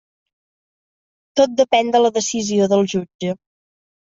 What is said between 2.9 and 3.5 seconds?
jutge.